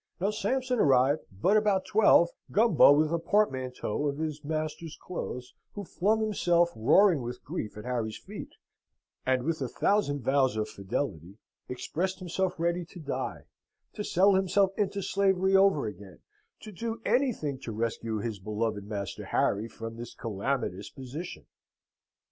No 0.19 0.31
Sampson 0.31 0.79
arrived, 0.79 1.21
but 1.31 1.55
about 1.57 1.85
twelve 1.85 2.29
Gumbo 2.51 2.91
with 2.91 3.13
a 3.13 3.19
portmanteau 3.19 4.07
of 4.07 4.17
his 4.17 4.43
master's 4.43 4.97
clothes, 4.99 5.53
who 5.73 5.83
flung 5.83 6.21
himself, 6.21 6.71
roaring 6.75 7.21
with 7.21 7.43
grief, 7.43 7.77
at 7.77 7.85
Harry's 7.85 8.17
feet: 8.17 8.49
and 9.27 9.43
with 9.43 9.61
a 9.61 9.67
thousand 9.67 10.23
vows 10.23 10.55
of 10.57 10.67
fidelity, 10.67 11.37
expressed 11.69 12.17
himself 12.17 12.59
ready 12.59 12.83
to 12.83 12.99
die, 12.99 13.43
to 13.93 14.03
sell 14.03 14.33
himself 14.33 14.71
into 14.75 15.03
slavery 15.03 15.55
over 15.55 15.85
again, 15.85 16.17
to 16.61 16.71
do 16.71 16.99
anything 17.05 17.59
to 17.59 17.71
rescue 17.71 18.17
his 18.17 18.39
beloved 18.39 18.83
Master 18.87 19.25
Harry 19.25 19.67
from 19.67 19.97
this 19.97 20.15
calamitous 20.15 20.89
position. 20.89 21.45